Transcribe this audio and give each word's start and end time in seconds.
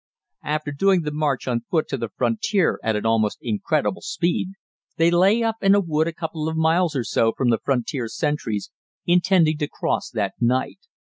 After 0.43 0.71
doing 0.71 1.03
the 1.03 1.11
march 1.11 1.47
on 1.47 1.59
foot 1.69 1.87
to 1.89 1.97
the 1.99 2.09
frontier 2.09 2.79
at 2.81 2.95
an 2.95 3.05
almost 3.05 3.37
incredible 3.39 4.01
speed, 4.01 4.47
they 4.97 5.11
lay 5.11 5.43
up 5.43 5.57
in 5.61 5.75
a 5.75 5.79
wood 5.79 6.07
a 6.07 6.11
couple 6.11 6.49
of 6.49 6.57
miles 6.57 6.95
or 6.95 7.03
so 7.03 7.33
from 7.37 7.51
the 7.51 7.59
frontier 7.63 8.07
sentries, 8.07 8.71
intending 9.05 9.59
to 9.59 9.67
cross 9.67 10.09
that 10.09 10.33
night. 10.41 10.79